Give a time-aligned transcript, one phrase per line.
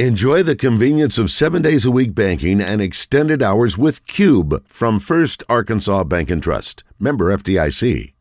[0.00, 4.98] Enjoy the convenience of seven days a week banking and extended hours with Cube from
[4.98, 6.82] First Arkansas Bank and Trust.
[6.98, 8.12] Member FDIC.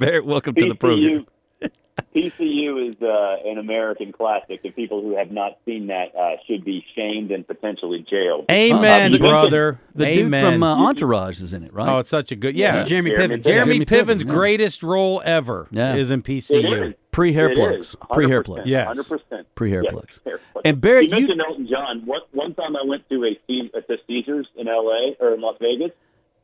[0.00, 1.24] Barrett, welcome to the program.
[2.14, 6.64] PCU is uh, an American classic, and people who have not seen that uh, should
[6.64, 8.46] be shamed and potentially jailed.
[8.50, 9.80] Amen, Uh, brother.
[9.94, 10.42] The Amen.
[10.44, 11.88] dude from uh, Entourage is in it, right?
[11.88, 12.78] oh, it's such a good yeah.
[12.78, 13.42] Yeah, Jeremy Jeremy Piven.
[13.44, 14.34] Jeremy, Jeremy Piven's Piven, yeah.
[14.34, 15.94] greatest role ever Yeah.
[15.94, 16.94] is in It PCU.
[17.16, 17.18] Is.
[17.18, 17.88] Pre hair plugs.
[17.88, 17.96] is.
[18.12, 18.70] Pre hair plugs.
[18.70, 18.96] Yes.
[18.96, 19.44] 100%.
[19.54, 20.20] Pre-hair Yes, plugs.
[20.64, 22.02] And Barrett, you you mentioned Elton John.
[22.06, 25.16] One, one time I went to a Ce- at the Caesars in L.A.
[25.18, 25.92] or in Las Vegas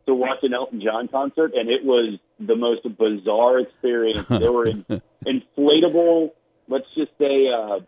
[0.07, 4.27] to watch an Elton John concert, and it was the most bizarre experience.
[4.29, 4.85] There were in,
[5.27, 6.31] inflatable,
[6.69, 7.81] let's just say, uh,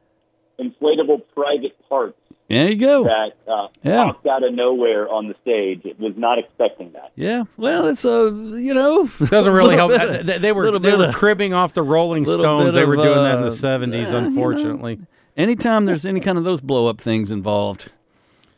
[0.60, 3.04] inflatable private parts there you go.
[3.04, 4.04] that uh, Yeah.
[4.04, 5.82] popped out of nowhere on the stage.
[5.84, 7.12] It was not expecting that.
[7.16, 7.44] Yeah.
[7.56, 9.92] Well, it's a you know Doesn't really help.
[9.92, 12.66] of- They, they were they were of- cribbing off the Rolling Stones.
[12.66, 14.10] bit They were of, doing that in uh, the seventies.
[14.10, 14.26] yeah, you know.
[14.28, 15.00] unfortunately,
[15.36, 17.90] anytime there's any kind of those blow up things involved,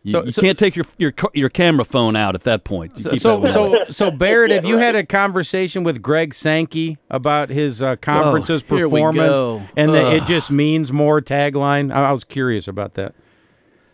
[0.03, 2.93] you, So- you so- can't take your your your camera phone out at that point.
[2.97, 6.03] You keep that so one so so Barrett, have you Yeah, had a conversation with
[6.03, 9.63] Greg Sankey about his uh, conference's Oh, performance go.
[9.77, 11.95] and that it just means more tagline?
[11.95, 13.15] I, I was curious about that.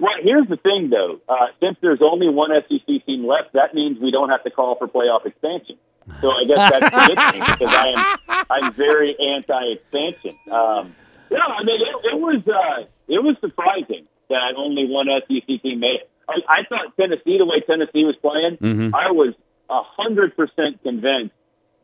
[0.02, 1.20] Well, here's the thing, though.
[1.28, 4.74] Uh, since there's only one SEC team left, that means we don't have to call
[4.74, 5.76] for playoff expansion.
[6.20, 10.34] So I guess that's the good thing because I am I'm very anti-expansion.
[10.50, 10.92] Um,
[11.30, 15.78] no, I mean it, it was uh, it was surprising that only one SEC team
[15.78, 16.10] made it.
[16.28, 18.90] I, I thought Tennessee, the way Tennessee was playing, Mhm.
[18.94, 19.34] I was
[19.70, 21.34] a hundred percent convinced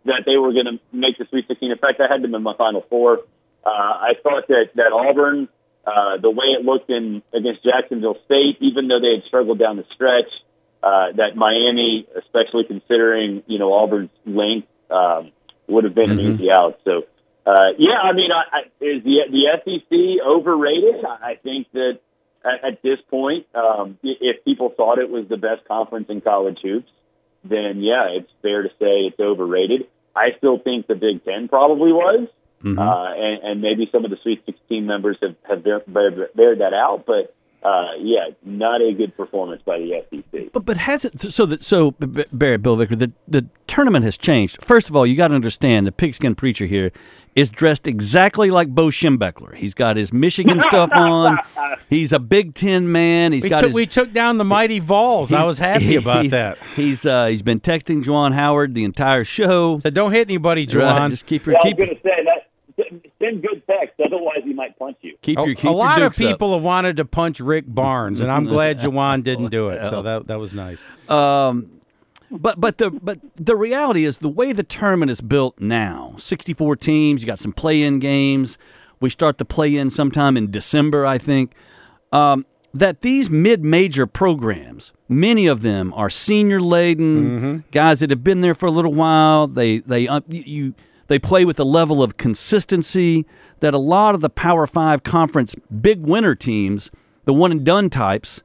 [0.07, 1.71] that they were going to make the Sweet 16.
[1.71, 3.21] In fact, I had them in my Final Four.
[3.65, 5.49] Uh, I thought that that Auburn,
[5.89, 9.77] uh, the way it looked in against Jacksonville State, even though they had struggled down
[9.77, 10.31] the stretch,
[10.83, 15.33] uh, that Miami, especially considering you know Auburn's length, um,
[15.67, 16.19] would have been Mhm.
[16.19, 16.79] an easy out.
[16.85, 17.05] So,
[17.47, 21.05] uh, yeah, I mean, I, I, is the the SEC overrated?
[21.05, 21.99] I, I think that
[22.45, 26.59] at, at this point, um, if people thought it was the best conference in college
[26.63, 26.91] hoops,
[27.45, 29.87] then yeah, it's fair to say it's overrated.
[30.15, 32.29] I still think the Big Ten probably was,
[32.65, 32.79] Mhm.
[32.79, 36.61] uh, and, and maybe some of the Sweet 16 members have have bear, bear, bared
[36.61, 37.05] that out.
[37.07, 40.53] But uh, yeah, not a good performance by the SEC.
[40.53, 44.05] But but has it so that so B- B- Barrett Bill Vicker the the tournament
[44.05, 44.63] has changed.
[44.65, 46.91] First of all, you got to understand the pigskin preacher here
[47.37, 49.55] is dressed exactly like Bo Schembechler.
[49.55, 51.39] He's got his Michigan stuff on.
[51.89, 53.33] He's a Big Ten man.
[53.33, 53.75] He's We got took his.
[53.75, 55.33] we took down the mighty Vols.
[55.33, 56.59] I was happy about he's- that.
[56.77, 59.79] He's uh, he's been texting Juwan Howard the entire show.
[59.79, 62.28] So don't hit anybody, Right, just keep your Well, I was going to say that
[63.31, 65.17] send good text, otherwise he might punch you.
[65.23, 66.33] keep A, your keep a lot of dukes up.
[66.33, 69.85] people have wanted to punch Rick Barnes, and I'm glad Juwan didn't do it.
[69.87, 70.83] So that that was nice.
[71.09, 71.81] Um,
[72.31, 76.77] but but the but the reality is the way the tournament is built now, 64
[76.77, 78.59] teams, you got some play-in games.
[79.01, 81.55] We start the play-in sometime in December, I think.
[82.13, 88.41] Um, that these mid-major programs, many of them are senior laden guys that have been
[88.43, 89.47] there for a little while.
[89.47, 90.75] They they uh, you
[91.09, 93.27] they play with a level of consistency
[93.61, 96.91] that a lot of the Power Five conference big winner teams,
[97.25, 98.43] the one and done types,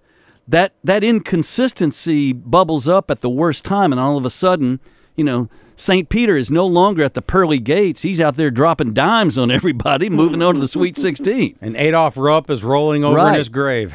[0.48, 4.80] that that inconsistency bubbles up at the worst time, and all of a sudden,
[5.16, 6.10] you know, St.
[6.10, 8.02] Peter is no longer at the pearly gates.
[8.02, 11.58] He's out there dropping dimes on everybody, moving on to the Sweet 16.
[11.62, 13.94] And Adolph Rupp is rolling over in his grave.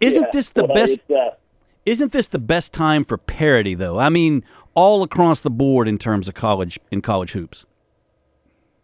[0.00, 0.28] Isn't Yeah.
[0.32, 0.98] this the Well, best?
[1.08, 1.30] it's, uh,
[1.84, 3.98] Isn't this the best time for parity, though?
[3.98, 4.42] I mean,
[4.76, 7.64] all across the board in terms of college in college hoops.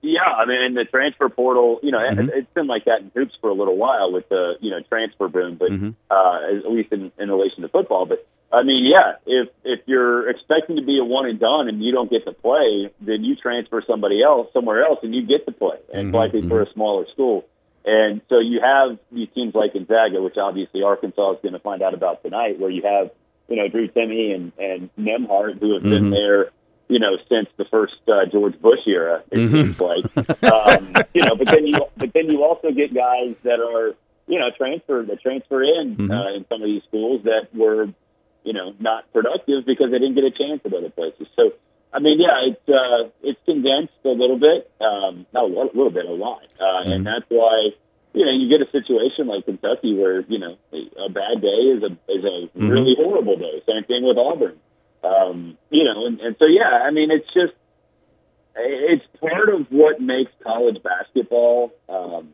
[0.01, 1.79] Yeah, I mean the transfer portal.
[1.85, 2.29] You know, Mhm.
[2.29, 4.81] it, it's been like that in hoops for a little while with the you know
[4.89, 5.95] transfer boom, but Mhm.
[6.11, 8.07] uh, at least in, in relation to football.
[8.07, 11.81] But I mean, yeah, if if you're expecting to be a one and done and
[11.85, 15.47] you don't get to play, then you transfer somebody else somewhere else and you get
[15.47, 17.45] to play, and Mhm, likely for a smaller school.
[17.85, 21.83] And so you have these teams like Gonzaga, which obviously Arkansas is going to find
[21.83, 23.11] out about tonight, where you have
[23.53, 26.11] you know Drew Timme and and Nembhard who have been Mhm.
[26.11, 26.51] there
[26.89, 29.51] you know, since the first uh, George Bush era, it Mhm.
[29.51, 30.05] seems like.
[30.45, 33.95] Um, you know, but then you but then you also get guys that are
[34.27, 36.11] you know transfer that transfer in Mhm.
[36.11, 37.89] uh, in some of these schools that were
[38.45, 41.29] you know not productive because they didn't get a chance at other places.
[41.35, 41.53] So
[41.95, 45.91] I mean, yeah, it's uh, it's condensed a little bit, um, not a little, little
[45.91, 46.93] bit, a lot, uh, Mhm.
[46.93, 47.71] and that's why.
[48.15, 51.83] You know, you get a situation like Kentucky where you know a bad day is
[51.83, 52.71] a is a Mhm.
[52.71, 53.63] really horrible day.
[53.67, 54.59] Same thing with Auburn.
[55.03, 57.55] Um, you know, and, and so yeah, I mean, it's just
[58.55, 62.29] it's part of what makes college basketball um,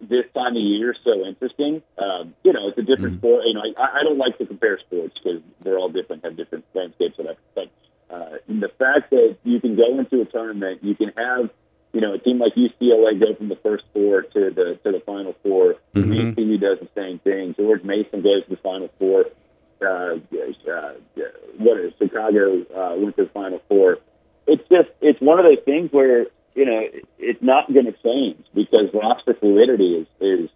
[0.00, 1.82] this time of year so interesting.
[1.98, 3.44] Um, you know, it's a different sport.
[3.46, 6.64] You know, I, I don't like to compare sports because they're all different, have different
[6.72, 7.38] landscapes, whatever.
[7.54, 7.68] But
[8.10, 11.50] uh, the fact that you can go into a tournament, you can have
[12.00, 15.02] you know, a team like UCLA go from the first four to the to the
[15.04, 16.34] final 4 Mhm.
[16.34, 17.54] VCU does the same thing.
[17.58, 19.26] George Mason goes to the final four.
[19.82, 20.16] Uh,
[20.70, 20.92] uh,
[21.58, 23.98] what is Chicago uh, went to the final four.
[24.46, 26.80] It's just it's one of those things where you know
[27.18, 30.50] it's not going to change because roster fluidity is is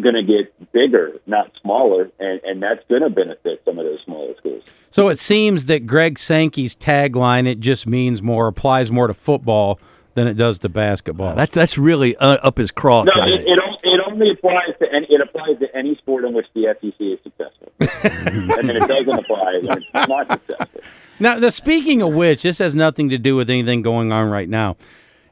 [0.00, 4.00] going to get bigger, not smaller, and and that's going to benefit some of those
[4.04, 4.64] smaller schools.
[4.90, 9.78] So it seems that Greg Sankey's tagline it just means more applies more to football
[10.14, 11.34] than it does to basketball.
[11.34, 13.04] That's that's really uh, up his craw.
[13.04, 16.46] No, it, it, it only applies to any, it applies to any sport in which
[16.54, 20.80] the SEC is successful, and then it doesn't apply when it's not successful.
[21.18, 24.48] Now, the speaking of which, this has nothing to do with anything going on right
[24.48, 24.76] now.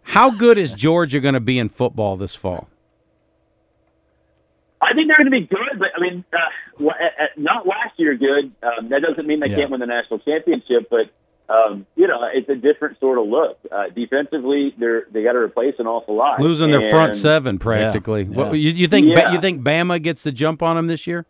[0.03, 2.69] How good is Georgia going to be in football this fall?
[4.81, 6.37] I think they're going to be good, but I mean, uh,
[6.79, 8.53] wa- uh, uh, not last year good.
[8.63, 9.57] Um, that doesn't mean they Yeah.
[9.57, 11.11] can't win the national championship, but
[11.49, 13.59] um, you know, it's a different sort of look.
[13.73, 18.23] Uh, defensively, they're they got to replace an awful lot, Losing their front seven practically.
[18.25, 19.07] Yeah, What, you, you think?
[19.15, 19.33] Ba- Yeah.
[19.33, 21.25] you think Bama gets the jump on them this year?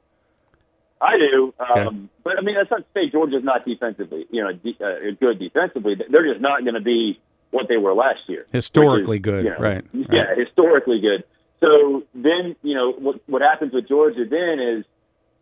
[1.00, 1.96] I do, um, Okay.
[2.24, 5.38] but I mean, that's not to say Georgia's not defensively, you know, de- uh, good
[5.38, 5.94] defensively.
[5.94, 7.20] They're just not going to be
[7.52, 8.40] what they were last year.
[8.40, 10.38] which is, Historically good, you know, right, Yeah, right.
[10.38, 11.22] historically good.
[11.60, 14.84] So then, you know, what what happens with Georgia then is,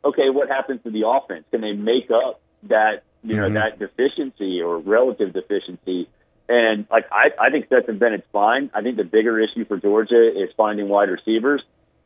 [0.04, 1.44] okay, what happens to the offense?
[1.50, 3.54] Can they make up that you know Mhm.
[3.54, 6.08] that deficiency or relative deficiency?
[6.48, 8.70] And like I, I think Stetson Bennett's fine.
[8.72, 11.62] I think the bigger issue for Georgia is finding wide receivers.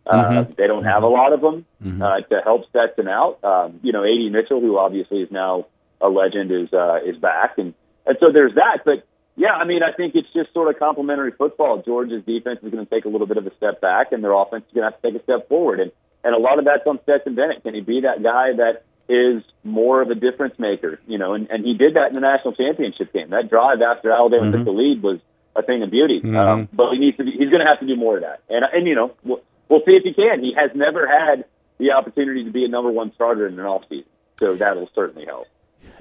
[0.06, 0.56] Uh, Mhm.
[0.56, 2.00] they don't have a lot of them Mhm.
[2.02, 3.38] uh, to help Stetson out.
[3.44, 5.66] Um, you know, Ad Mitchell, who obviously is now
[6.00, 7.74] a legend, is uh, is back, and
[8.06, 8.78] and so there's that.
[8.84, 9.04] But
[9.36, 11.82] yeah, I mean, I think it's just sort of complementary football.
[11.82, 14.32] Georgia's defense is going to take a little bit of a step back, and their
[14.32, 15.80] offense is going to have to take a step forward.
[15.80, 15.92] And
[16.24, 17.62] and a lot of that's on Stetson Bennett.
[17.62, 21.00] Can he be that guy that is more of a difference maker?
[21.06, 23.30] You know, and, and he did that in the national championship game.
[23.30, 24.52] That drive after Alabama Mhm.
[24.52, 25.18] took the lead was
[25.56, 26.20] a thing of beauty.
[26.20, 26.36] Mhm.
[26.36, 27.32] Um, but he needs to be.
[27.32, 28.40] He's going to have to do more of that.
[28.48, 30.40] And and you know, we'll, we'll see if he can.
[30.42, 31.44] He has never had
[31.78, 34.04] the opportunity to be a number one starter in an offseason,
[34.38, 35.46] so that'll certainly help.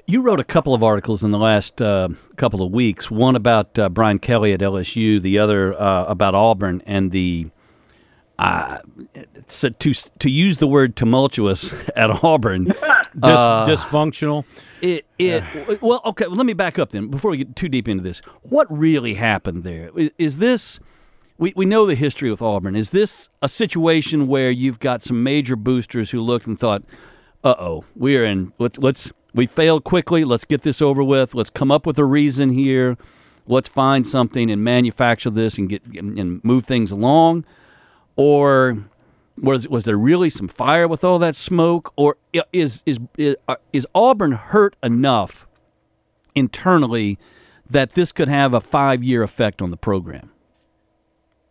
[0.06, 3.10] You wrote a couple of articles in the last uh, couple of weeks.
[3.10, 7.48] One about uh, Brian Kelly at LSU, the other uh, about Auburn, and the
[8.40, 8.78] uh,
[9.48, 9.70] to
[10.18, 12.64] to use the word tumultuous at Auburn.
[12.64, 12.74] Dis-
[13.22, 14.44] Uh, dysfunctional.
[14.80, 15.42] It it
[15.82, 16.26] well okay.
[16.26, 18.20] Well, let me back up then before we get too deep into this.
[18.42, 19.90] What really happened there?
[19.96, 20.80] Is, is this?
[21.36, 22.76] We, we know the history with Auburn.
[22.76, 26.82] Is this a situation where you've got some major boosters who looked and thought,
[27.44, 28.52] "Uh oh, we're in.
[28.58, 30.24] Let's let's we failed quickly.
[30.24, 31.34] Let's get this over with.
[31.34, 32.96] Let's come up with a reason here.
[33.46, 37.44] Let's find something and manufacture this and get and, and move things along."
[38.16, 38.84] Or
[39.38, 42.16] was was there really some fire with all that smoke, or
[42.52, 45.46] is is is, uh, is Auburn hurt enough
[46.34, 47.18] internally
[47.68, 50.30] that this could have a five year effect on the program?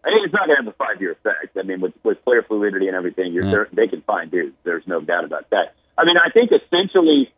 [0.03, 1.57] I think it's not going to have a five year effect.
[1.57, 3.63] I mean, with, with player fluidity and everything, you're, Yeah.
[3.73, 4.55] they can find dudes.
[4.63, 5.75] There's no doubt about that.
[5.97, 7.31] I mean, I think essentially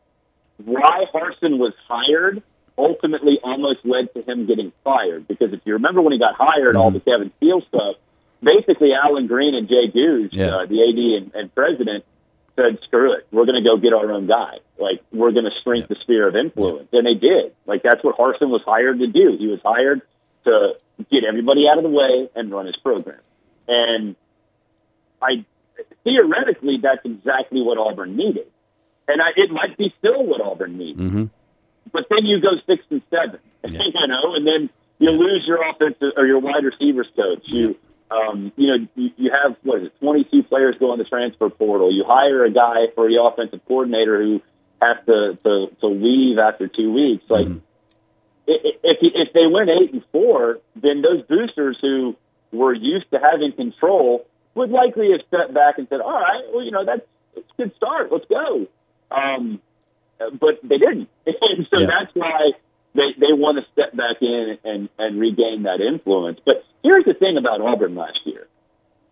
[0.63, 2.43] why Harsin was hired
[2.77, 5.27] ultimately almost led to him getting fired.
[5.27, 7.95] Because if you remember when he got hired, all the Kevin Steele stuff,
[8.43, 10.55] basically Allen Greene and Jay Gogue, Yeah.
[10.55, 12.05] uh, the AD and, and president,
[12.55, 13.27] said, screw it.
[13.31, 14.57] We're going to go get our own guy.
[14.77, 16.89] Like, we're going to shrink the sphere of influence.
[16.91, 17.53] And they did.
[17.65, 19.37] Like, that's what Harsin was hired to do.
[19.39, 20.01] He was hired
[20.45, 20.73] to
[21.09, 23.19] get everybody out of the way and run his program.
[23.67, 24.15] And
[25.21, 25.45] I
[26.03, 28.47] theoretically, that's exactly what Auburn needed.
[29.07, 30.99] And I, it might be still what Auburn needs.
[30.99, 31.25] Mm-hmm.
[31.91, 36.13] But then you go six and seven, you know, and then you lose your offensive
[36.17, 37.43] or your wide receivers coach.
[37.45, 37.75] You,
[38.11, 41.05] um, you know, you, you have what is it, twenty two players go on the
[41.05, 41.93] transfer portal.
[41.93, 44.41] You hire a guy for the offensive coordinator who
[44.81, 47.23] has to to, to leave after two weeks.
[47.29, 47.47] Like,
[48.47, 52.15] i- if if they win eight and four, then those boosters who
[52.51, 54.25] were used to having control
[54.55, 57.01] would likely have stepped back and said, "All right, well, you know, that's
[57.35, 58.11] it's a good start.
[58.11, 58.67] Let's go."
[59.09, 59.61] Um,
[60.19, 61.87] but they didn't, and so Yeah.
[61.87, 62.51] that's why
[62.93, 66.39] they they want to step back in and and regain that influence.
[66.45, 68.47] But here's the thing about Auburn last year: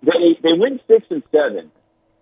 [0.04, 1.72] they they win six and seven.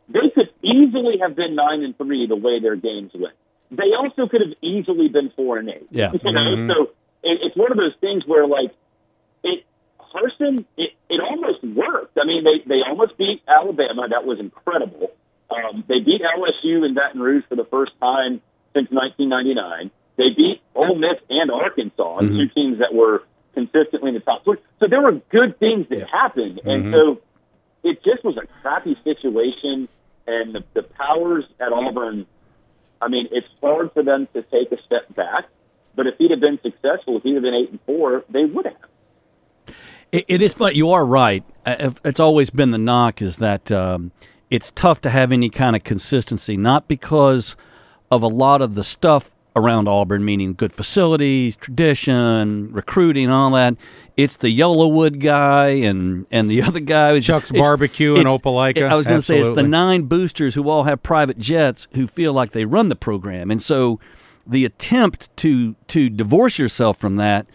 [0.09, 3.35] They could easily have been nine and three the way their games went.
[3.71, 5.87] They also could have easily been four and eight.
[5.91, 6.11] Yeah.
[6.13, 6.81] you know, so
[7.23, 8.71] it, it's one of those things where like
[9.43, 9.65] it
[9.99, 12.17] Harsin, it, it almost worked.
[12.17, 14.07] I mean, they they almost beat Alabama.
[14.09, 15.11] That was incredible.
[15.49, 18.41] Um, they beat LSU in Baton Rouge for the first time
[18.73, 19.91] since 1999.
[20.17, 24.57] They beat Ole Miss and Arkansas, two teams that were consistently in the top three.
[24.79, 27.21] So there were good things that happened, and so
[27.83, 29.87] it just was a crappy situation.
[30.29, 32.25] And the, the powers at Auburn,
[33.01, 35.45] I mean, it's hard for them to take a step back.
[35.95, 38.65] But if he'd have been successful, if he'd have been eight and four, they would
[38.65, 39.75] have.
[40.11, 40.75] It, it is fun.
[40.75, 41.43] You are right.
[41.65, 44.11] Uh, It's always been the knock is that um,
[44.49, 47.55] it's tough to have any kind of consistency, not because
[48.11, 53.75] of a lot of the stuff around Auburn, meaning good facilities, tradition, recruiting, all that.
[54.15, 58.87] It's the YellaWood guy and and the other guy, Chuck's It's- Barbecue in it's- Opelika.
[58.87, 62.07] I was going to say it's the nine boosters who all have private jets who
[62.07, 63.99] feel like they run the program, and so
[64.45, 67.47] the attempt to to divorce yourself from that,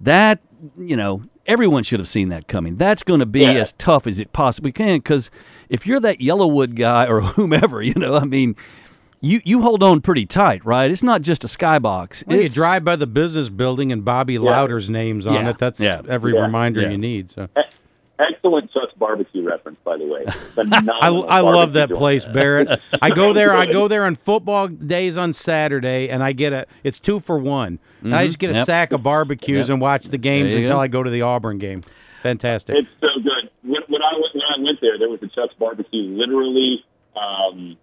[0.00, 0.40] that
[0.78, 2.76] you know, everyone should have seen that coming.
[2.76, 3.52] That's going to be Yeah.
[3.52, 5.30] as tough as it possibly can because
[5.68, 8.56] if you're that YellaWood guy or whomever, you know, I mean.
[9.20, 10.90] You, you hold on pretty tight, right?
[10.90, 12.26] It's not just a skybox.
[12.26, 15.50] Well, you drive by the business building and Bobby Lowder's name's on Yeah.
[15.50, 15.58] it.
[15.58, 16.02] That's Yeah.
[16.08, 16.42] every Yeah.
[16.42, 16.90] reminder Yeah.
[16.90, 17.30] you need.
[17.30, 17.48] So
[18.20, 20.24] Excellent Chuck's barbecue reference, by the way.
[21.00, 21.98] I, I love that joint.
[22.00, 22.80] place, Barrett.
[23.00, 23.54] I go there.
[23.56, 26.66] I go there on football days on Saturday, and I get a.
[26.82, 27.78] It's two for one.
[28.02, 28.66] And I just get a Yep.
[28.66, 29.74] sack of barbecues Yep.
[29.74, 30.80] and watch the games until go.
[30.80, 31.82] I go to the Auburn game.
[32.22, 32.74] Fantastic.
[32.76, 33.50] It's so good.
[33.62, 36.84] When, when I went, when I went there, there was a Chuck's barbecue literally
[37.16, 37.76] um,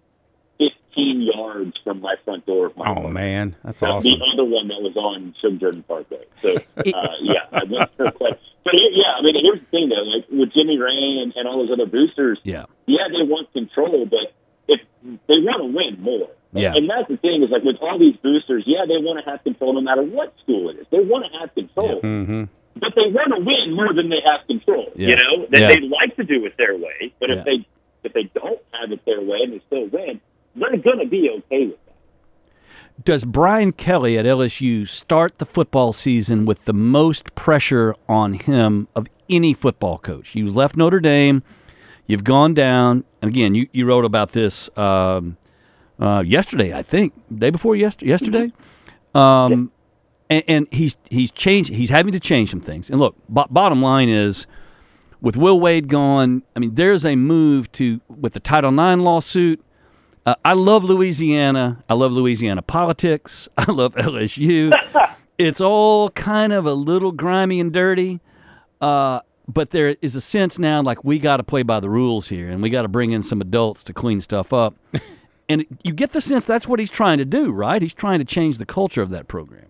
[0.96, 3.14] 15 yards from my front door of my oh apartment.
[3.14, 4.10] man, that's Uh, awesome.
[4.10, 6.24] The other one that was on Shug Jordan Parkway.
[6.42, 8.12] So uh, yeah, I went there.
[8.18, 11.46] But, but yeah, I mean, here's the thing though, like with Jimmy Rane and, and
[11.48, 12.64] all those other boosters, Yeah.
[12.86, 14.32] yeah, they want control, but
[14.68, 16.28] if they want to win more.
[16.52, 16.72] Yeah.
[16.74, 19.42] And that's the thing is like with all these boosters, yeah, they want to have
[19.44, 20.86] control no matter what school it is.
[20.90, 22.00] They want to have control.
[22.00, 22.44] hmm
[22.80, 24.90] But they want to win more than they have control.
[24.96, 25.08] Yeah.
[25.08, 25.68] You know, that Yeah.
[25.68, 27.36] they'd like to do it their way, but Yeah.
[27.36, 27.66] if they
[28.04, 29.95] if they don't have it their way and they still win,
[30.82, 33.04] they're going to be okay with that.
[33.04, 38.88] Does Brian Kelly at LSU start the football season with the most pressure on him
[38.94, 40.34] of any football coach?
[40.34, 41.42] You left Notre Dame,
[42.06, 45.36] you've gone down, and again, you, you wrote about this um,
[45.98, 48.08] uh, yesterday, I think, day before yesterday.
[48.10, 48.52] Yesterday,
[49.14, 49.72] um,
[50.28, 51.70] and, and he's he's changed.
[51.72, 52.90] He's having to change some things.
[52.90, 54.46] And look, bo- bottom line is,
[55.20, 59.62] with Will Wade gone, I mean, there's a move to with the Title IX lawsuit.
[60.26, 61.82] Uh, I love Louisiana.
[61.88, 63.48] I love Louisiana politics.
[63.56, 64.72] I love LSU.
[65.38, 68.20] it's all kind of a little grimy and dirty.
[68.80, 72.28] Uh, but there is a sense now like we got to play by the rules
[72.28, 74.74] here and we got to bring in some adults to clean stuff up.
[75.48, 77.80] and you get the sense that's what he's trying to do, right?
[77.80, 79.66] He's trying to change the culture of that program.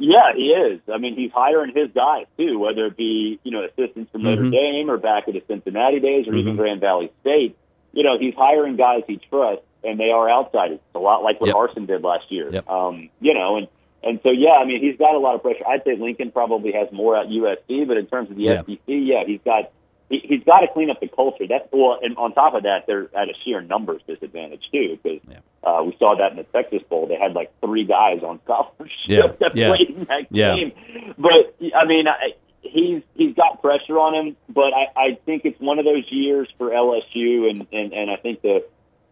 [0.00, 0.80] Yeah, he is.
[0.92, 4.42] I mean, he's hiring his guys too, whether it be you know assistants from Notre
[4.42, 4.52] Mhm.
[4.52, 6.58] Dame or back at the Cincinnati days or even Mhm.
[6.58, 7.56] Grand Valley State.
[7.92, 10.76] You know, he's hiring guys he trusts, and they are outsiders.
[10.86, 11.56] It's a lot like what Yep.
[11.56, 12.50] Harsin did last year.
[12.52, 12.68] Yep.
[12.68, 13.68] Um, you know, and
[14.02, 15.66] and so yeah, I mean, he's got a lot of pressure.
[15.66, 18.62] I'd say Lincoln probably has more at USC, but in terms of the Yeah.
[18.62, 19.70] SEC, yeah, he's got.
[20.10, 21.46] He, he's got to clean up the culture.
[21.46, 25.20] That's well, and on top of that, they're at a sheer numbers disadvantage too, because
[25.28, 25.40] Yeah.
[25.62, 27.06] uh, we saw that in the Texas Bowl.
[27.06, 30.54] They had like three guys on scholarship Yeah, that yeah, played in that yeah.
[30.56, 30.72] game.
[31.18, 32.30] But I mean, I,
[32.72, 34.36] he's he's got pressure on him.
[34.48, 38.16] But I, I think it's one of those years for LSU, and and, and I
[38.16, 38.64] think the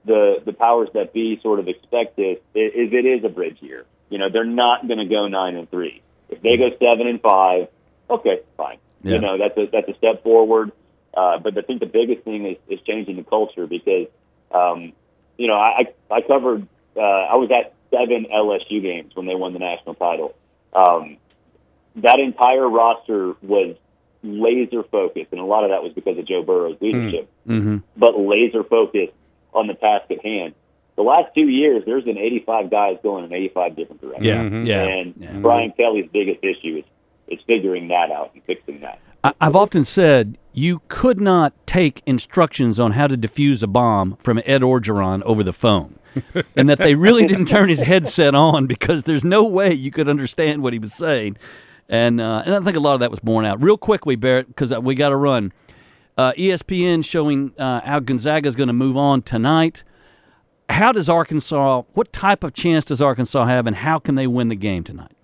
[0.04, 3.84] the the powers that be sort of expect this is it is a bridge year.
[4.08, 6.02] You know, they're not going to go nine and three.
[6.28, 7.68] If they go seven and five,
[8.08, 8.78] okay, fine.
[9.02, 9.14] Yeah.
[9.14, 10.72] You know, that's a that's a step forward.
[11.16, 14.08] Uh, but I think the biggest thing is, is changing the culture because,
[14.52, 14.92] um,
[15.38, 16.66] you know, I I covered.
[16.96, 20.34] Uh, I was at seven LSU games when they won the national title.
[20.74, 21.18] Um,
[21.96, 23.76] that entire roster was
[24.22, 27.28] laser focused, and a lot of that was because of Joe Burrow's leadership.
[27.48, 27.78] Mm-hmm.
[27.96, 29.12] But laser focused
[29.52, 30.54] on the task at hand.
[30.96, 34.26] The last two years, there's been 85 guys going in 85 different directions.
[34.26, 34.66] Yeah, Mhm.
[34.66, 34.82] yeah.
[34.84, 35.38] And yeah.
[35.40, 36.84] Brian Kelly's biggest issue is
[37.28, 39.00] is figuring that out and fixing that.
[39.24, 44.16] I, I've often said you could not take instructions on how to defuse a bomb
[44.20, 45.98] from Ed Orgeron over the phone,
[46.54, 50.08] and that they really didn't turn his headset on because there's no way you could
[50.08, 51.36] understand what he was saying.
[51.88, 53.62] And uh, and I think a lot of that was borne out.
[53.62, 55.52] Real quickly, Barrett, because we got to run.
[56.18, 59.84] Uh, ESPN showing uh, how Gonzaga is going to move on tonight.
[60.68, 61.82] How does Arkansas?
[61.92, 65.16] What type of chance does Arkansas have, and how can they win the game tonight?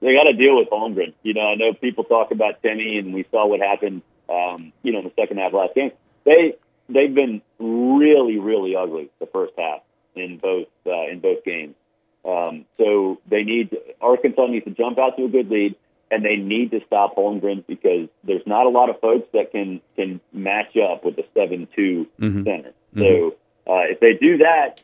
[0.00, 1.14] they got to deal with Holmgren.
[1.22, 4.02] You know, I know people talk about Timme, and we saw what happened.
[4.28, 5.92] Um, you know, in the second half last game,
[6.24, 6.54] they
[6.88, 9.80] they've been really, really ugly the first half
[10.14, 11.74] in both uh, in both games.
[12.28, 15.76] Um, so they need Arkansas needs to jump out to a good lead,
[16.10, 19.80] and they need to stop Holmgren because there's not a lot of folks that can
[19.96, 22.44] can match up with the seven two Mhm.
[22.44, 22.72] center.
[22.96, 23.34] So
[23.66, 24.80] uh, if they do that,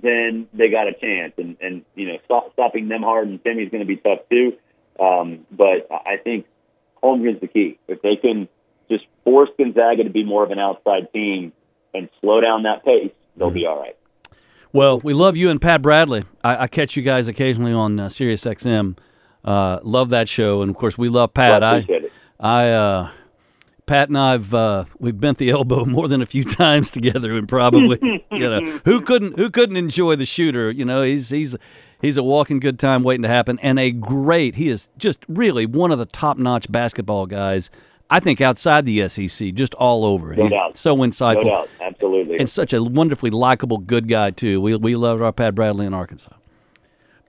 [0.00, 1.34] then they got a chance.
[1.36, 4.54] And, and you know, stop, stopping Nembhard and Timme's going to be tough too.
[4.98, 6.46] Um, but I think
[7.02, 7.78] Holmgren's the key.
[7.88, 8.48] If they can
[8.90, 11.52] just force Gonzaga to be more of an outside team
[11.94, 13.96] and slow down that pace, they'll be all right.
[14.72, 16.24] Well, we love you and Pat Bradley.
[16.42, 18.96] I, I catch you guys occasionally on uh, Sirius XM.
[19.44, 21.60] Uh, love that show, and of course, we love Pat.
[21.60, 22.12] Well, I I it.
[22.40, 23.10] I uh,
[23.86, 27.48] Pat and I've uh, we've bent the elbow more than a few times together, and
[27.48, 30.70] probably you know who couldn't who couldn't enjoy the shooter.
[30.70, 31.56] You know, he's he's
[32.00, 34.54] he's a walking good time waiting to happen, and a great.
[34.54, 37.68] He is just really one of the top notch basketball guys.
[38.12, 40.34] I think outside the SEC, just all over.
[40.36, 40.76] No he's doubt.
[40.76, 41.68] so insightful No doubt.
[41.80, 42.38] Absolutely.
[42.38, 44.60] and such a wonderfully likable, good guy too.
[44.60, 46.32] We we love our Pat Bradley in Arkansas.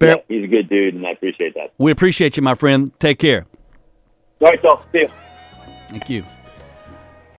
[0.01, 1.71] Yeah, he's a good dude, and I appreciate that.
[1.77, 2.91] we appreciate you, my friend.
[2.99, 3.45] Take care.
[4.41, 5.09] All right, so see you.
[5.87, 6.25] Thank you.